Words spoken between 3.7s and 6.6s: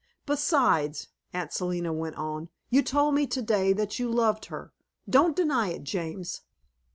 that you loved her. Don't deny it, James."